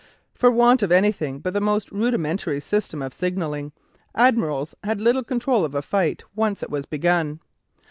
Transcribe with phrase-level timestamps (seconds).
[0.33, 3.71] For want of anything but the most rudimentary system of signalling,
[4.15, 7.39] admirals had little control of a fight once it was begun.